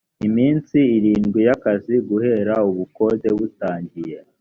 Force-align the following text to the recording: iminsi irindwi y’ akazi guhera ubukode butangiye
iminsi 0.27 0.77
irindwi 0.97 1.39
y’ 1.47 1.51
akazi 1.55 1.95
guhera 2.07 2.55
ubukode 2.69 3.29
butangiye 3.37 4.17